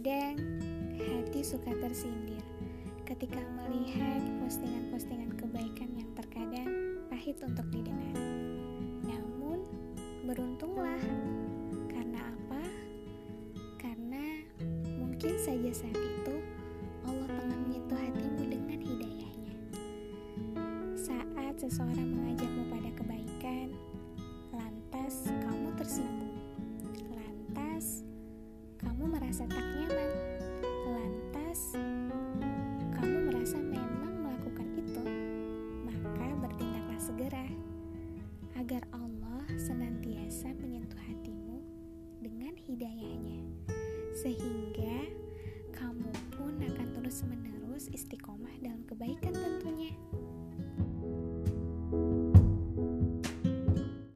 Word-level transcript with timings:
Terkadang 0.00 0.40
hati 0.96 1.44
suka 1.44 1.76
tersindir 1.76 2.40
ketika 3.04 3.36
melihat 3.52 4.24
postingan-postingan 4.40 5.36
kebaikan 5.36 5.92
yang 5.92 6.08
terkadang 6.16 6.72
pahit 7.12 7.36
untuk 7.44 7.68
didengar. 7.68 8.16
Namun, 9.04 9.60
beruntunglah 10.24 11.04
karena 11.92 12.16
apa? 12.32 12.64
Karena 13.76 14.40
mungkin 14.96 15.36
saja 15.36 15.68
saat 15.68 16.00
itu 16.00 16.36
Allah 17.04 17.36
tengah 17.36 17.60
menyentuh 17.60 18.00
hatimu 18.00 18.42
dengan 18.48 18.80
hidayahnya. 18.80 19.56
Saat 20.96 21.60
seseorang 21.60 22.08
mengajakmu 22.08 22.72
pada 22.72 22.88
kebaikan, 22.96 23.68
lantas 24.48 25.28
kamu 25.44 25.68
tersinggung. 25.76 26.40
Lantas 27.12 28.00
kamu 28.80 29.09
merasa 29.30 29.46
tak 29.46 29.62
nyaman. 29.78 30.10
Lantas 30.90 31.78
kamu 32.98 33.30
merasa 33.30 33.62
memang 33.62 34.26
melakukan 34.26 34.66
itu. 34.74 35.06
Maka 35.86 36.34
bertindaklah 36.34 36.98
segera 36.98 37.46
agar 38.58 38.82
Allah 38.90 39.46
senantiasa 39.54 40.50
menyentuh 40.58 40.98
hatimu 41.06 41.62
dengan 42.18 42.58
hidayahnya 42.58 43.46
sehingga 44.18 45.09